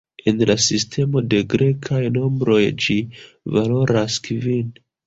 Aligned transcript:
En 0.29 0.39
la 0.49 0.53
sistemo 0.67 1.21
de 1.33 1.41
grekaj 1.51 2.01
nombroj 2.17 2.59
ĝi 2.87 2.99
valoras 3.59 4.23
kvin. 4.29 4.79